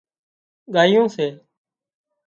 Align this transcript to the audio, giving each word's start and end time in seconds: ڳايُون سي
ڳايُون 0.73 1.05
سي 1.15 1.27